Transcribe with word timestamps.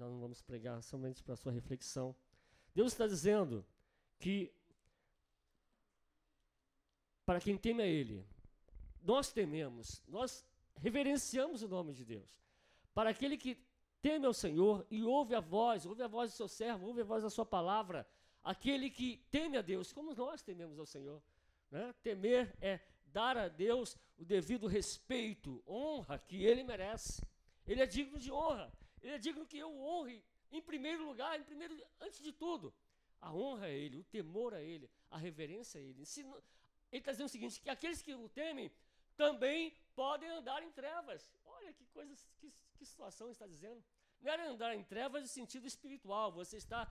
nós 0.00 0.10
não 0.10 0.18
vamos 0.18 0.40
pregar 0.40 0.82
somente 0.82 1.22
para 1.22 1.36
sua 1.36 1.52
reflexão. 1.52 2.16
Deus 2.74 2.92
está 2.92 3.06
dizendo 3.06 3.64
que 4.18 4.50
para 7.26 7.38
quem 7.38 7.58
teme 7.58 7.82
a 7.82 7.86
Ele, 7.86 8.26
nós 9.02 9.30
tememos, 9.30 10.02
nós 10.08 10.44
reverenciamos 10.76 11.62
o 11.62 11.68
nome 11.68 11.92
de 11.92 12.04
Deus. 12.04 12.42
Para 12.94 13.10
aquele 13.10 13.36
que 13.36 13.62
teme 14.00 14.24
ao 14.24 14.32
Senhor 14.32 14.86
e 14.90 15.04
ouve 15.04 15.34
a 15.34 15.40
voz, 15.40 15.84
ouve 15.84 16.02
a 16.02 16.08
voz 16.08 16.32
do 16.32 16.36
seu 16.36 16.48
servo, 16.48 16.86
ouve 16.86 17.02
a 17.02 17.04
voz 17.04 17.22
da 17.22 17.28
sua 17.28 17.44
palavra, 17.44 18.08
aquele 18.42 18.88
que 18.88 19.18
teme 19.30 19.58
a 19.58 19.62
Deus, 19.62 19.92
como 19.92 20.14
nós 20.14 20.40
tememos 20.40 20.78
ao 20.78 20.86
Senhor. 20.86 21.22
Né? 21.70 21.94
Temer 22.02 22.56
é 22.58 22.80
dar 23.04 23.36
a 23.36 23.48
Deus 23.48 23.98
o 24.16 24.24
devido 24.24 24.66
respeito, 24.66 25.62
honra 25.68 26.18
que 26.18 26.42
Ele 26.42 26.64
merece. 26.64 27.22
Ele 27.66 27.82
é 27.82 27.86
digno 27.86 28.18
de 28.18 28.32
honra. 28.32 28.72
Ele 29.02 29.14
é 29.14 29.18
digno 29.18 29.46
que 29.46 29.58
eu 29.58 29.70
honre 29.80 30.22
em 30.50 30.60
primeiro 30.60 31.04
lugar, 31.04 31.38
em 31.38 31.44
primeiro, 31.44 31.76
antes 32.00 32.20
de 32.20 32.32
tudo. 32.32 32.72
A 33.20 33.32
honra 33.32 33.66
a 33.66 33.70
Ele, 33.70 33.98
o 33.98 34.04
temor 34.04 34.54
a 34.54 34.62
Ele, 34.62 34.90
a 35.10 35.18
reverência 35.18 35.80
a 35.80 35.82
Ele. 35.82 36.02
Ele 36.02 37.00
está 37.00 37.12
dizendo 37.12 37.26
o 37.26 37.30
seguinte: 37.30 37.60
que 37.60 37.70
aqueles 37.70 38.02
que 38.02 38.14
o 38.14 38.28
temem 38.28 38.70
também 39.16 39.74
podem 39.94 40.28
andar 40.30 40.62
em 40.62 40.70
trevas. 40.70 41.30
Olha 41.44 41.72
que 41.72 41.84
coisa, 41.86 42.14
que, 42.38 42.52
que 42.76 42.84
situação 42.84 43.30
está 43.30 43.46
dizendo. 43.46 43.82
Não 44.20 44.30
era 44.32 44.48
andar 44.48 44.74
em 44.74 44.82
trevas 44.82 45.22
no 45.22 45.28
sentido 45.28 45.66
espiritual, 45.66 46.32
você 46.32 46.56
está 46.56 46.82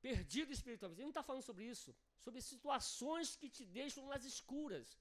perdido 0.00 0.52
espiritualmente. 0.52 1.00
Ele 1.00 1.06
não 1.06 1.10
está 1.10 1.22
falando 1.22 1.42
sobre 1.42 1.64
isso, 1.64 1.94
sobre 2.20 2.40
situações 2.40 3.36
que 3.36 3.48
te 3.48 3.64
deixam 3.64 4.06
nas 4.06 4.24
escuras. 4.24 4.98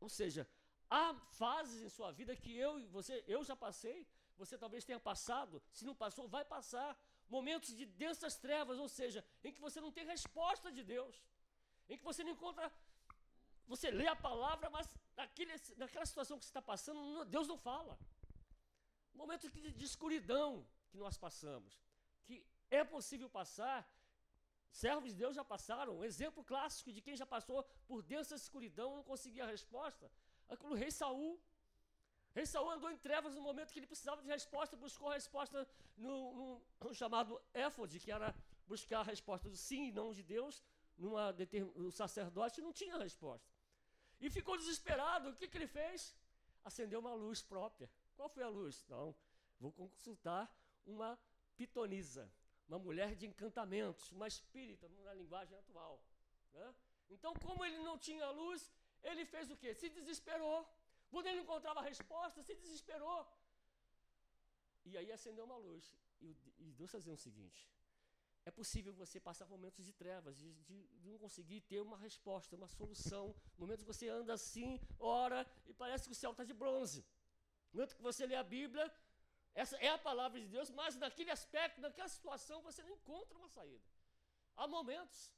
Ou 0.00 0.08
seja, 0.08 0.48
há 0.90 1.14
fases 1.42 1.82
em 1.82 1.88
sua 1.88 2.10
vida 2.12 2.34
que 2.36 2.52
eu 2.56 2.78
e 2.80 2.86
você, 2.86 3.22
eu 3.26 3.42
já 3.44 3.56
passei, 3.56 4.06
você 4.36 4.56
talvez 4.58 4.84
tenha 4.84 5.00
passado, 5.00 5.62
se 5.72 5.84
não 5.84 5.94
passou, 5.94 6.28
vai 6.28 6.44
passar. 6.44 6.90
Momentos 7.28 7.74
de 7.76 7.86
densas 7.86 8.36
trevas, 8.36 8.78
ou 8.78 8.88
seja, 8.88 9.24
em 9.42 9.52
que 9.52 9.60
você 9.60 9.80
não 9.80 9.90
tem 9.90 10.04
resposta 10.06 10.70
de 10.70 10.82
Deus, 10.82 11.16
em 11.88 11.96
que 11.96 12.04
você 12.04 12.22
não 12.22 12.32
encontra 12.32 12.70
você 13.66 13.90
lê 13.90 14.06
a 14.06 14.16
palavra, 14.16 14.68
mas 14.70 14.86
naquele, 15.16 15.54
naquela 15.76 16.06
situação 16.06 16.38
que 16.38 16.44
você 16.44 16.50
está 16.50 16.62
passando, 16.62 17.24
Deus 17.24 17.48
não 17.48 17.56
fala. 17.56 17.98
Momento 19.14 19.48
de, 19.50 19.72
de 19.72 19.84
escuridão 19.84 20.66
que 20.90 20.98
nós 20.98 21.16
passamos, 21.16 21.80
que 22.26 22.44
é 22.70 22.84
possível 22.84 23.28
passar, 23.30 23.88
servos 24.70 25.10
de 25.12 25.16
Deus 25.16 25.34
já 25.36 25.44
passaram, 25.44 25.98
um 25.98 26.04
exemplo 26.04 26.44
clássico 26.44 26.92
de 26.92 27.00
quem 27.00 27.16
já 27.16 27.24
passou 27.24 27.62
por 27.86 28.02
densas 28.02 28.42
escuridão, 28.42 28.96
não 28.96 29.04
conseguia 29.04 29.44
a 29.44 29.52
resposta, 29.56 30.10
aquilo 30.48 30.74
rei 30.74 30.90
Saul. 30.90 31.40
Rei 32.34 32.46
Saul 32.46 32.70
andou 32.70 32.90
em 32.90 32.96
trevas 32.96 33.34
no 33.34 33.40
momento 33.40 33.72
que 33.72 33.78
ele 33.78 33.86
precisava 33.86 34.20
de 34.20 34.28
resposta, 34.28 34.76
buscou 34.76 35.08
a 35.10 35.14
resposta 35.14 35.68
no, 35.96 36.60
no, 36.80 36.94
chamado 36.94 37.40
éfode, 37.52 38.00
que 38.00 38.10
era 38.10 38.34
buscar 38.66 39.00
a 39.00 39.02
resposta 39.04 39.48
do 39.48 39.56
sim 39.56 39.88
e 39.88 39.92
não 39.92 40.12
de 40.12 40.22
Deus, 40.22 40.62
numa 40.98 41.34
o 41.76 41.90
sacerdote 41.92 42.60
não 42.60 42.72
tinha 42.72 42.96
resposta. 42.98 43.48
E 44.20 44.28
ficou 44.30 44.56
desesperado. 44.56 45.30
O 45.30 45.36
que, 45.36 45.46
que 45.46 45.56
ele 45.56 45.66
fez? 45.66 46.16
Acendeu 46.64 46.98
uma 46.98 47.14
luz 47.14 47.42
própria. 47.42 47.88
Qual 48.16 48.28
foi 48.28 48.42
a 48.42 48.48
luz? 48.48 48.84
Não, 48.88 49.14
vou 49.60 49.70
consultar 49.72 50.52
uma 50.84 51.18
pitonisa, 51.56 52.30
uma 52.68 52.78
mulher 52.78 53.14
de 53.14 53.26
encantamentos, 53.26 54.10
uma 54.10 54.26
espírita, 54.26 54.88
na 54.88 55.14
linguagem 55.14 55.56
atual. 55.58 56.02
Né? 56.52 56.74
Então, 57.10 57.32
como 57.34 57.64
ele 57.64 57.78
não 57.78 57.96
tinha 57.98 58.28
luz, 58.30 58.72
ele 59.02 59.24
fez 59.24 59.50
o 59.50 59.56
quê? 59.56 59.74
Se 59.74 59.88
desesperou. 59.88 60.66
Quando 61.14 61.26
ele 61.28 61.36
não 61.38 61.44
encontrava 61.44 61.80
a 61.80 61.88
resposta, 61.92 62.42
se 62.42 62.54
desesperou. 62.62 63.20
E 64.90 64.92
aí 64.98 65.10
acendeu 65.16 65.44
uma 65.50 65.58
luz. 65.66 65.84
E, 66.20 66.28
Deus 66.78 66.88
está 66.88 66.98
dizendo 67.02 67.20
o 67.20 67.26
seguinte: 67.28 67.60
é 68.44 68.50
possível 68.58 68.92
você 69.02 69.18
passar 69.28 69.46
momentos 69.46 69.84
de 69.88 69.92
trevas, 69.92 70.36
de, 70.36 70.48
de, 70.68 70.78
de, 71.02 71.08
não 71.12 71.18
conseguir 71.24 71.60
ter 71.70 71.80
uma 71.88 71.98
resposta, 72.06 72.56
uma 72.56 72.70
solução. 72.78 73.24
Momentos 73.62 73.84
que 73.84 73.92
você 73.94 74.08
anda 74.08 74.32
assim, 74.38 74.70
ora, 74.98 75.40
e 75.70 75.72
parece 75.82 76.06
que 76.08 76.14
o 76.16 76.20
céu 76.22 76.32
está 76.32 76.44
de 76.50 76.56
bronze. 76.62 77.00
Momento 77.72 77.96
que 77.98 78.02
você 78.02 78.26
lê 78.26 78.36
a 78.42 78.46
Bíblia, 78.56 78.86
essa 79.62 79.76
é 79.76 79.90
a 79.90 79.98
palavra 80.10 80.40
de 80.40 80.48
Deus, 80.48 80.68
mas 80.80 80.96
naquele 80.96 81.30
aspecto, 81.38 81.80
naquela 81.80 82.08
situação, 82.16 82.60
você 82.68 82.82
não 82.82 82.90
encontra 82.98 83.38
uma 83.38 83.50
saída. 83.56 83.86
Há 84.56 84.66
momentos 84.66 85.30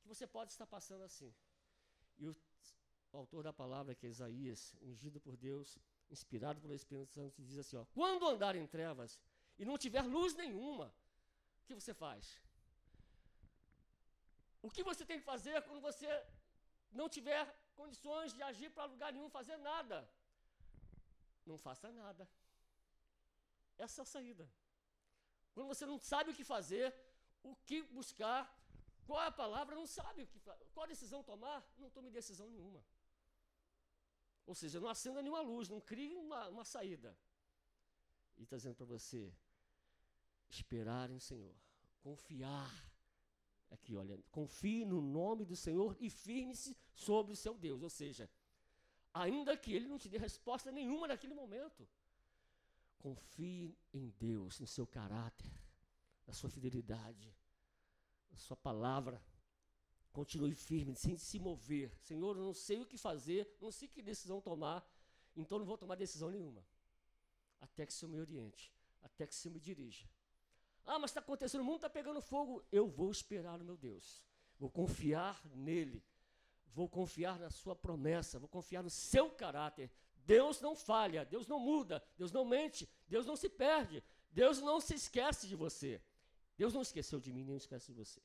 que 0.00 0.08
você 0.08 0.26
pode 0.26 0.50
estar 0.52 0.66
passando 0.66 1.04
assim. 1.10 1.30
E 2.18 2.26
o, 2.26 2.34
o 3.12 3.18
autor 3.18 3.42
da 3.42 3.52
palavra, 3.52 3.94
que 3.94 4.06
é 4.06 4.10
Isaías, 4.10 4.74
ungido 4.80 5.20
por 5.20 5.36
Deus, 5.36 5.78
inspirado 6.10 6.60
pelo 6.60 6.74
Espírito 6.74 7.12
Santo, 7.12 7.42
diz 7.42 7.58
assim: 7.58 7.76
ó, 7.76 7.84
quando 7.86 8.26
andar 8.26 8.54
em 8.56 8.66
trevas 8.66 9.18
e 9.58 9.64
não 9.64 9.76
tiver 9.76 10.02
luz 10.02 10.34
nenhuma, 10.34 10.92
que 11.70 11.80
você 11.80 11.94
faz? 12.04 12.24
O 14.66 14.70
que 14.74 14.82
você 14.90 15.02
tem 15.08 15.18
que 15.20 15.28
fazer 15.32 15.56
quando 15.66 15.80
você 15.88 16.08
não 16.98 17.08
tiver 17.16 17.42
condições 17.80 18.32
de 18.36 18.42
agir 18.50 18.70
para 18.70 18.90
lugar 18.94 19.10
nenhum, 19.12 19.30
fazer 19.38 19.56
nada? 19.70 19.98
Não 21.50 21.58
faça 21.66 21.90
nada. 22.02 22.28
Essa 23.78 24.00
é 24.00 24.04
a 24.06 24.12
saída. 24.14 24.46
Quando 25.54 25.68
você 25.72 25.86
não 25.90 25.98
sabe 26.12 26.30
o 26.30 26.36
que 26.38 26.44
fazer, 26.54 26.86
o 27.50 27.54
que 27.68 27.78
buscar, 27.98 28.40
qual 29.06 29.22
é 29.22 29.28
a 29.28 29.38
palavra, 29.44 29.74
não 29.80 29.86
sabe 29.98 30.22
o 30.22 30.26
que 30.32 30.40
qual 30.74 30.86
decisão 30.94 31.22
tomar, 31.32 31.58
não 31.82 31.90
tome 31.96 32.10
decisão 32.10 32.48
nenhuma. 32.54 32.82
Ou 34.46 34.54
seja, 34.54 34.80
não 34.80 34.88
acenda 34.88 35.22
nenhuma 35.22 35.40
luz, 35.40 35.68
não 35.68 35.80
crie 35.80 36.16
uma, 36.16 36.48
uma 36.48 36.64
saída. 36.64 37.16
E 38.36 38.42
está 38.42 38.56
dizendo 38.56 38.74
para 38.74 38.86
você, 38.86 39.32
esperar 40.48 41.10
em 41.10 41.20
Senhor, 41.20 41.54
confiar. 42.00 42.88
Aqui, 43.70 43.94
olha, 43.94 44.18
confie 44.32 44.84
no 44.84 45.00
nome 45.00 45.44
do 45.44 45.54
Senhor 45.54 45.96
e 46.00 46.10
firme-se 46.10 46.76
sobre 46.92 47.32
o 47.32 47.36
seu 47.36 47.54
Deus. 47.54 47.82
Ou 47.82 47.90
seja, 47.90 48.28
ainda 49.14 49.56
que 49.56 49.72
ele 49.72 49.86
não 49.86 49.98
te 49.98 50.08
dê 50.08 50.18
resposta 50.18 50.72
nenhuma 50.72 51.06
naquele 51.06 51.34
momento, 51.34 51.88
confie 52.98 53.76
em 53.92 54.08
Deus, 54.10 54.58
no 54.58 54.66
seu 54.66 54.86
caráter, 54.86 55.50
na 56.26 56.32
sua 56.32 56.50
fidelidade, 56.50 57.34
na 58.30 58.38
sua 58.38 58.56
palavra. 58.56 59.22
Continue 60.12 60.54
firme, 60.54 60.94
sem 60.96 61.16
se 61.16 61.38
mover. 61.38 61.92
Senhor, 62.00 62.36
eu 62.36 62.42
não 62.42 62.54
sei 62.54 62.80
o 62.80 62.86
que 62.86 62.98
fazer, 62.98 63.48
não 63.60 63.70
sei 63.70 63.88
que 63.88 64.02
decisão 64.02 64.40
tomar, 64.40 64.84
então 65.36 65.58
não 65.58 65.66
vou 65.66 65.78
tomar 65.78 65.94
decisão 65.94 66.30
nenhuma. 66.30 66.64
Até 67.60 67.86
que 67.86 67.92
o 67.92 67.94
Senhor 67.94 68.10
me 68.10 68.20
oriente, 68.20 68.72
até 69.02 69.26
que 69.26 69.32
o 69.32 69.36
Senhor 69.36 69.52
me 69.54 69.60
dirija. 69.60 70.08
Ah, 70.84 70.98
mas 70.98 71.10
está 71.10 71.20
acontecendo, 71.20 71.60
o 71.60 71.64
mundo 71.64 71.76
está 71.76 71.90
pegando 71.90 72.20
fogo. 72.20 72.64
Eu 72.72 72.88
vou 72.88 73.10
esperar 73.10 73.58
no 73.58 73.64
meu 73.64 73.76
Deus. 73.76 74.24
Vou 74.58 74.70
confiar 74.70 75.40
nele. 75.54 76.02
Vou 76.72 76.88
confiar 76.88 77.38
na 77.38 77.50
sua 77.50 77.76
promessa. 77.76 78.38
Vou 78.38 78.48
confiar 78.48 78.82
no 78.82 78.90
seu 78.90 79.30
caráter. 79.30 79.90
Deus 80.24 80.60
não 80.60 80.76
falha, 80.76 81.24
Deus 81.24 81.46
não 81.46 81.58
muda, 81.58 82.02
Deus 82.16 82.30
não 82.30 82.44
mente, 82.44 82.88
Deus 83.08 83.26
não 83.26 83.34
se 83.34 83.48
perde, 83.48 84.02
Deus 84.30 84.60
não 84.60 84.80
se 84.80 84.94
esquece 84.94 85.48
de 85.48 85.56
você. 85.56 86.00
Deus 86.56 86.72
não 86.72 86.82
esqueceu 86.82 87.18
de 87.18 87.32
mim, 87.32 87.42
nem 87.42 87.56
esquece 87.56 87.86
de 87.86 87.94
você. 87.94 88.20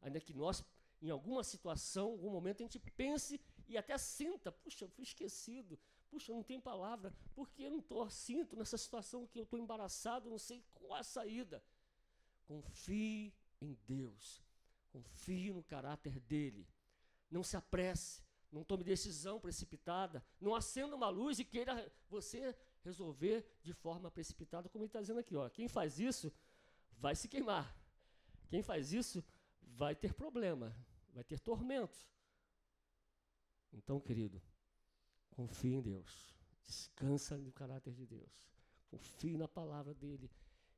Ainda 0.00 0.18
que 0.20 0.34
nós, 0.34 0.64
em 1.04 1.10
alguma 1.10 1.44
situação, 1.44 2.12
algum 2.12 2.30
momento, 2.30 2.62
a 2.62 2.66
gente 2.66 2.78
pense 2.78 3.40
e 3.68 3.76
até 3.76 3.96
sinta, 3.98 4.50
puxa, 4.50 4.84
eu 4.84 4.88
fui 4.88 5.04
esquecido, 5.04 5.78
puxa, 6.10 6.32
não 6.32 6.42
tem 6.42 6.58
palavra, 6.58 7.14
porque 7.34 7.64
eu 7.64 7.70
não 7.70 7.80
estou, 7.80 8.08
sinto 8.08 8.56
nessa 8.56 8.78
situação 8.78 9.26
que 9.26 9.38
eu 9.38 9.44
estou 9.44 9.58
embaraçado, 9.58 10.30
não 10.30 10.38
sei 10.38 10.64
qual 10.72 10.94
a 10.94 11.02
saída. 11.02 11.62
Confie 12.46 13.34
em 13.60 13.76
Deus. 13.86 14.42
Confie 14.90 15.52
no 15.52 15.62
caráter 15.62 16.18
dele. 16.20 16.66
Não 17.30 17.42
se 17.42 17.56
apresse. 17.56 18.22
Não 18.50 18.64
tome 18.64 18.84
decisão 18.84 19.40
precipitada. 19.40 20.24
Não 20.40 20.54
acenda 20.54 20.94
uma 20.94 21.08
luz 21.08 21.38
e 21.38 21.44
queira 21.44 21.92
você 22.08 22.56
resolver 22.82 23.44
de 23.62 23.72
forma 23.72 24.10
precipitada, 24.10 24.68
como 24.68 24.84
ele 24.84 24.88
está 24.88 25.00
dizendo 25.00 25.20
aqui. 25.20 25.34
Ó. 25.36 25.48
Quem 25.50 25.68
faz 25.68 25.98
isso 25.98 26.32
vai 26.92 27.16
se 27.16 27.28
queimar. 27.28 27.76
Quem 28.48 28.62
faz 28.62 28.92
isso 28.92 29.24
vai 29.60 29.94
ter 29.94 30.14
problema, 30.14 30.74
vai 31.14 31.24
ter 31.24 31.38
tormento. 31.38 31.98
Então, 33.72 34.00
querido, 34.00 34.42
confie 35.30 35.74
em 35.74 35.80
Deus. 35.80 36.34
Descansa 36.62 37.36
no 37.36 37.52
caráter 37.52 37.92
de 37.92 38.06
Deus. 38.06 38.52
Confie 38.90 39.36
na 39.36 39.48
palavra 39.48 39.94
dele. 39.94 40.30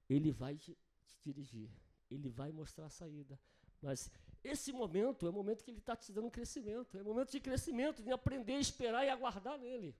Ele 0.09 0.31
vai 0.31 0.57
te 0.57 0.77
te 1.07 1.19
dirigir. 1.23 1.71
Ele 2.11 2.29
vai 2.29 2.53
mostrar 2.53 2.87
a 2.87 2.91
saída. 2.91 3.39
Mas 3.81 4.11
esse 4.43 4.73
momento 4.73 5.27
é 5.27 5.31
o 5.31 5.33
momento 5.33 5.65
que 5.65 5.71
ele 5.71 5.79
está 5.79 5.97
te 5.97 6.13
dando 6.13 6.27
um 6.27 6.31
crescimento. 6.31 6.97
É 6.99 7.03
o 7.03 7.05
momento 7.05 7.31
de 7.31 7.41
crescimento, 7.41 8.03
de 8.03 8.11
aprender 8.13 8.55
a 8.55 8.61
esperar 8.61 9.05
e 9.05 9.11
aguardar 9.11 9.59
nele. 9.59 9.97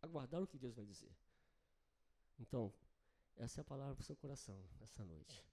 Aguardar 0.00 0.42
o 0.42 0.46
que 0.46 0.58
Deus 0.58 0.74
vai 0.74 0.86
dizer. 0.86 1.10
Então, 2.38 2.72
essa 3.36 3.60
é 3.60 3.62
a 3.62 3.64
palavra 3.64 3.94
para 3.94 4.02
o 4.02 4.04
seu 4.04 4.16
coração 4.16 4.58
nessa 4.80 5.04
noite. 5.04 5.44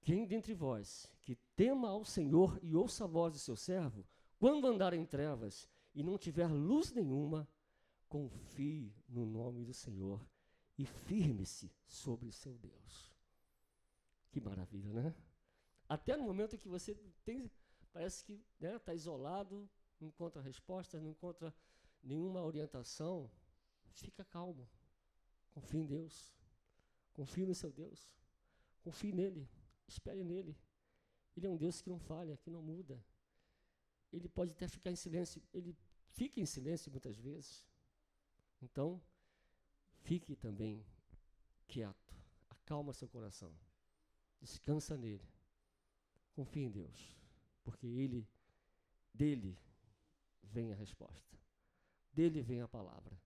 Quem 0.00 0.26
dentre 0.26 0.54
vós 0.54 1.10
que 1.22 1.36
tema 1.54 1.90
ao 1.90 2.04
Senhor 2.04 2.58
e 2.62 2.74
ouça 2.74 3.04
a 3.04 3.06
voz 3.06 3.32
do 3.34 3.38
seu 3.38 3.56
servo, 3.56 4.06
quando 4.38 4.66
andar 4.66 4.94
em 4.94 5.04
trevas 5.04 5.68
e 5.94 6.02
não 6.02 6.16
tiver 6.16 6.46
luz 6.46 6.92
nenhuma, 6.92 7.48
confie 8.08 8.94
no 9.08 9.26
nome 9.26 9.64
do 9.64 9.74
Senhor 9.74 10.26
e 10.78 10.86
firme-se 10.86 11.70
sobre 11.86 12.28
o 12.28 12.32
seu 12.32 12.56
Deus. 12.56 13.12
Que 14.30 14.40
maravilha, 14.40 14.92
né? 14.92 15.14
Até 15.88 16.16
no 16.16 16.24
momento 16.24 16.56
que 16.56 16.68
você 16.68 16.94
tem, 17.24 17.50
parece 17.92 18.24
que 18.24 18.34
está 18.54 18.72
né, 18.72 18.78
tá 18.78 18.94
isolado, 18.94 19.68
não 20.00 20.08
encontra 20.08 20.40
respostas, 20.40 21.02
não 21.02 21.10
encontra 21.10 21.54
nenhuma 22.02 22.42
orientação, 22.42 23.30
fica 23.90 24.24
calmo. 24.24 24.68
Confie 25.50 25.78
em 25.78 25.86
Deus. 25.86 26.32
Confie 27.12 27.44
no 27.44 27.54
seu 27.54 27.72
Deus. 27.72 28.08
Confie 28.82 29.12
nele. 29.12 29.48
Espere 29.88 30.22
nele. 30.22 30.56
Ele 31.36 31.46
é 31.46 31.50
um 31.50 31.56
Deus 31.56 31.80
que 31.80 31.88
não 31.88 31.98
falha, 31.98 32.36
que 32.36 32.50
não 32.50 32.62
muda. 32.62 33.02
Ele 34.12 34.28
pode 34.28 34.52
até 34.52 34.68
ficar 34.68 34.90
em 34.90 34.96
silêncio. 34.96 35.42
Ele 35.52 35.76
fica 36.10 36.40
em 36.40 36.46
silêncio 36.46 36.90
muitas 36.90 37.16
vezes. 37.16 37.64
Então, 38.60 39.00
fique 40.02 40.36
também 40.36 40.84
quieto. 41.66 42.14
Acalma 42.50 42.92
seu 42.92 43.08
coração. 43.08 43.52
Descansa 44.40 44.96
nele. 44.96 45.26
Confie 46.34 46.64
em 46.64 46.70
Deus. 46.70 47.16
Porque 47.64 47.86
ele, 47.86 48.26
dele, 49.12 49.58
vem 50.42 50.72
a 50.72 50.76
resposta. 50.76 51.38
Dele 52.12 52.42
vem 52.42 52.60
a 52.60 52.68
palavra. 52.68 53.20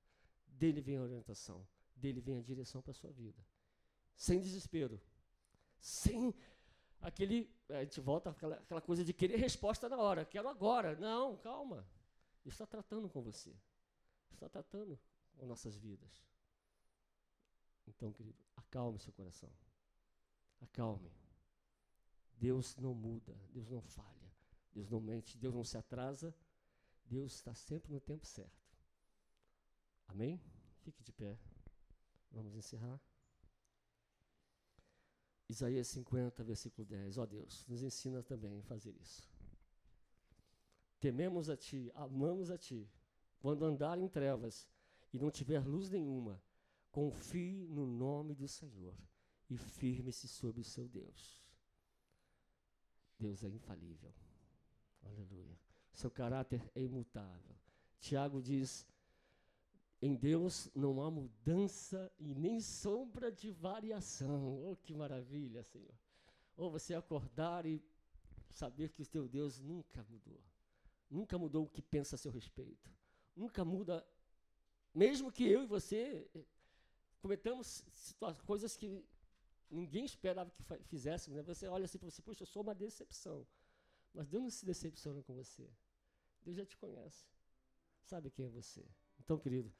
Dele 0.46 0.80
vem 0.80 0.96
a 0.96 1.02
orientação. 1.02 1.66
Dele 1.96 2.20
vem 2.20 2.38
a 2.38 2.42
direção 2.42 2.82
para 2.82 2.90
a 2.90 2.94
sua 2.94 3.10
vida. 3.12 3.44
Sem 4.16 4.40
desespero. 4.40 5.00
Sem 5.80 6.34
aquele. 7.02 7.50
A 7.68 7.84
gente 7.84 8.00
volta 8.00 8.30
àquela, 8.30 8.56
aquela 8.56 8.80
coisa 8.80 9.04
de 9.04 9.12
querer 9.12 9.36
resposta 9.36 9.88
na 9.88 9.98
hora. 9.98 10.24
Quero 10.24 10.48
agora. 10.48 10.96
Não, 10.96 11.36
calma. 11.36 11.86
Ele 12.44 12.52
está 12.52 12.66
tratando 12.66 13.08
com 13.08 13.20
você. 13.20 13.54
Está 14.32 14.48
tratando 14.48 14.98
com 15.36 15.46
nossas 15.46 15.76
vidas. 15.76 16.24
Então, 17.86 18.12
querido, 18.12 18.38
acalme 18.56 18.98
seu 18.98 19.12
coração. 19.12 19.50
Acalme. 20.60 21.12
Deus 22.36 22.76
não 22.76 22.94
muda, 22.94 23.36
Deus 23.50 23.68
não 23.70 23.80
falha, 23.80 24.32
Deus 24.72 24.90
não 24.90 25.00
mente, 25.00 25.38
Deus 25.38 25.54
não 25.54 25.62
se 25.62 25.78
atrasa, 25.78 26.34
Deus 27.04 27.34
está 27.34 27.54
sempre 27.54 27.92
no 27.92 28.00
tempo 28.00 28.26
certo. 28.26 28.68
Amém? 30.08 30.42
Fique 30.80 31.04
de 31.04 31.12
pé. 31.12 31.38
Vamos 32.32 32.56
encerrar. 32.56 33.00
Isaías 35.52 35.86
50, 35.88 36.42
versículo 36.42 36.86
10. 36.86 37.18
Ó 37.18 37.22
oh 37.22 37.26
Deus, 37.26 37.66
nos 37.68 37.82
ensina 37.82 38.22
também 38.22 38.58
a 38.58 38.62
fazer 38.62 38.94
isso. 39.00 39.30
Tememos 40.98 41.48
a 41.50 41.56
Ti, 41.56 41.90
amamos 41.94 42.50
a 42.50 42.58
Ti. 42.58 42.90
Quando 43.38 43.64
andar 43.64 43.98
em 43.98 44.08
trevas 44.08 44.68
e 45.12 45.18
não 45.18 45.30
tiver 45.30 45.64
luz 45.66 45.90
nenhuma, 45.90 46.42
confie 46.90 47.66
no 47.68 47.86
nome 47.86 48.34
do 48.34 48.48
Senhor 48.48 48.96
e 49.50 49.56
firme-se 49.56 50.26
sobre 50.26 50.60
o 50.60 50.64
seu 50.64 50.88
Deus. 50.88 51.42
Deus 53.18 53.44
é 53.44 53.48
infalível. 53.48 54.12
Aleluia. 55.02 55.58
Seu 55.92 56.10
caráter 56.10 56.70
é 56.74 56.80
imutável. 56.80 57.56
Tiago 58.00 58.40
diz: 58.40 58.86
em 60.02 60.16
Deus 60.16 60.68
não 60.74 61.00
há 61.00 61.08
mudança 61.08 62.12
e 62.18 62.34
nem 62.34 62.60
sombra 62.60 63.30
de 63.30 63.52
variação. 63.52 64.60
Oh, 64.68 64.74
que 64.74 64.92
maravilha, 64.92 65.62
Senhor. 65.62 65.94
Ou 66.56 66.72
você 66.72 66.92
acordar 66.92 67.64
e 67.64 67.80
saber 68.50 68.90
que 68.90 69.00
o 69.00 69.06
teu 69.06 69.28
Deus 69.28 69.60
nunca 69.60 70.04
mudou. 70.10 70.42
Nunca 71.08 71.38
mudou 71.38 71.64
o 71.64 71.68
que 71.68 71.80
pensa 71.80 72.16
a 72.16 72.18
seu 72.18 72.32
respeito. 72.32 72.90
Nunca 73.36 73.64
muda, 73.64 74.04
mesmo 74.92 75.30
que 75.30 75.44
eu 75.44 75.62
e 75.62 75.66
você 75.66 76.28
eh, 76.34 76.44
cometamos 77.20 77.84
coisas 78.44 78.76
que 78.76 79.04
ninguém 79.70 80.04
esperava 80.04 80.50
que 80.50 80.64
fizéssemos. 80.88 81.36
Né? 81.36 81.42
Você 81.44 81.68
olha 81.68 81.84
assim 81.84 81.98
para 81.98 82.10
você, 82.10 82.20
poxa, 82.20 82.42
eu 82.42 82.46
sou 82.46 82.62
uma 82.62 82.74
decepção. 82.74 83.46
Mas 84.12 84.26
Deus 84.26 84.42
não 84.42 84.50
se 84.50 84.66
decepciona 84.66 85.22
com 85.22 85.32
você. 85.32 85.70
Deus 86.42 86.56
já 86.56 86.66
te 86.66 86.76
conhece. 86.76 87.24
Sabe 88.02 88.32
quem 88.32 88.46
é 88.46 88.48
você. 88.48 88.84
Então, 89.20 89.38
querido, 89.38 89.72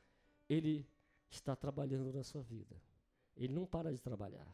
ele 0.52 0.87
está 1.31 1.56
trabalhando 1.56 2.12
na 2.12 2.22
sua 2.22 2.43
vida. 2.43 2.76
Ele 3.37 3.52
não 3.52 3.64
para 3.64 3.93
de 3.93 4.00
trabalhar. 4.00 4.46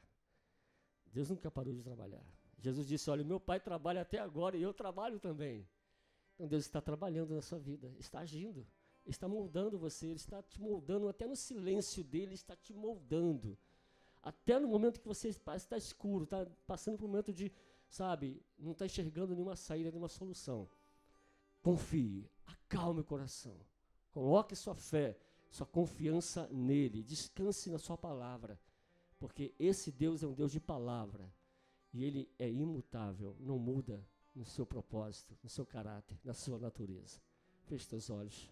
Deus 1.13 1.31
nunca 1.31 1.51
parou 1.51 1.75
de 1.75 1.83
trabalhar. 1.83 2.25
Jesus 2.59 2.87
disse: 2.87 3.11
Olha, 3.11 3.25
meu 3.25 3.41
pai 3.41 3.59
trabalha 3.59 4.03
até 4.03 4.19
agora 4.19 4.57
e 4.57 4.63
eu 4.63 4.73
trabalho 4.73 5.19
também. 5.19 5.67
Então 6.35 6.47
Deus 6.47 6.65
está 6.65 6.81
trabalhando 6.81 7.35
na 7.35 7.43
sua 7.43 7.59
vida, 7.59 7.93
está 7.99 8.21
agindo, 8.21 8.65
está 9.05 9.27
moldando 9.27 9.79
você, 9.79 10.07
Ele 10.07 10.17
está 10.17 10.41
te 10.43 10.61
moldando, 10.61 11.09
até 11.09 11.27
no 11.27 11.35
silêncio 11.35 12.05
dele, 12.05 12.35
está 12.35 12.55
te 12.55 12.73
moldando. 12.73 13.59
Até 14.23 14.59
no 14.59 14.69
momento 14.69 15.01
que 15.01 15.07
você 15.07 15.29
estar 15.29 15.77
escuro, 15.77 16.25
está 16.25 16.47
passando 16.67 16.97
por 16.97 17.07
um 17.07 17.09
momento 17.09 17.33
de, 17.33 17.51
sabe, 17.89 18.41
não 18.59 18.73
está 18.73 18.87
enxergando 18.87 19.35
nenhuma 19.35 19.57
saída, 19.57 19.91
nenhuma 19.91 20.09
solução. 20.09 20.69
Confie, 21.63 22.31
acalme 22.47 23.01
o 23.01 23.05
coração, 23.05 23.57
coloque 24.13 24.55
sua 24.55 24.75
fé, 24.77 25.19
sua 25.51 25.67
confiança 25.67 26.49
nele, 26.53 27.03
descanse 27.03 27.71
na 27.71 27.79
sua 27.79 27.97
palavra, 27.97 28.61
porque 29.19 29.55
esse 29.59 29.91
Deus 29.91 30.23
é 30.23 30.27
um 30.27 30.35
Deus 30.35 30.53
de 30.53 30.61
palavra 30.61 31.33
e 31.93 32.05
ele 32.05 32.31
é 32.39 32.49
imutável, 32.49 33.37
não 33.41 33.59
muda 33.59 34.07
no 34.35 34.45
seu 34.45 34.67
propósito, 34.67 35.37
no 35.43 35.49
seu 35.49 35.67
caráter, 35.67 36.19
na 36.23 36.35
sua 36.35 36.59
natureza. 36.59 37.21
Feche 37.65 37.87
seus 37.87 38.11
olhos. 38.11 38.51